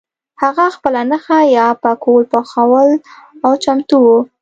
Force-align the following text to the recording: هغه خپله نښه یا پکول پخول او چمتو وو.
هغه 0.41 0.65
خپله 0.75 1.01
نښه 1.11 1.39
یا 1.57 1.67
پکول 1.83 2.23
پخول 2.33 2.89
او 3.45 3.51
چمتو 3.63 3.97
وو. 4.05 4.17